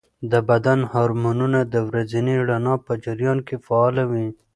د 0.31 0.33
بدن 0.49 0.79
هارمونونه 0.91 1.59
د 1.73 1.75
ورځني 1.89 2.33
رڼا 2.49 2.75
په 2.85 2.93
جریان 3.03 3.37
کې 3.47 3.55
فعاله 3.65 4.03
وي. 4.11 4.27